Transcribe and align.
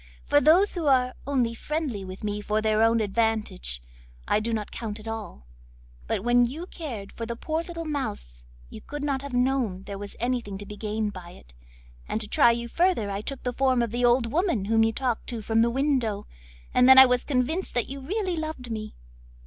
'For 0.25 0.41
those 0.41 0.73
who 0.73 0.87
are 0.87 1.13
only 1.27 1.53
friendly 1.53 2.03
with 2.03 2.23
me 2.23 2.41
for 2.41 2.59
their 2.59 2.81
own 2.81 3.01
advantage, 3.01 3.83
I 4.27 4.39
do 4.39 4.51
not 4.51 4.71
count 4.71 4.99
at 4.99 5.07
all. 5.07 5.45
But 6.07 6.23
when 6.23 6.43
you 6.45 6.65
cared 6.65 7.11
for 7.11 7.27
the 7.27 7.35
poor 7.35 7.61
little 7.61 7.85
mouse 7.85 8.43
you 8.71 8.81
could 8.81 9.03
not 9.03 9.21
have 9.21 9.33
known 9.33 9.83
there 9.83 9.99
was 9.99 10.15
anything 10.19 10.57
to 10.57 10.65
be 10.65 10.75
gained 10.75 11.13
by 11.13 11.29
it, 11.33 11.53
and 12.07 12.19
to 12.19 12.27
try 12.27 12.49
you 12.49 12.67
further 12.67 13.11
I 13.11 13.21
took 13.21 13.43
the 13.43 13.53
form 13.53 13.83
of 13.83 13.91
the 13.91 14.03
old 14.03 14.25
woman 14.31 14.65
whom 14.65 14.83
you 14.83 14.91
talked 14.91 15.27
to 15.27 15.43
from 15.43 15.61
the 15.61 15.69
window, 15.69 16.25
and 16.73 16.89
then 16.89 16.97
I 16.97 17.05
was 17.05 17.23
convinced 17.23 17.75
that 17.75 17.87
you 17.87 17.99
really 17.99 18.35
loved 18.35 18.71
me. 18.71 18.95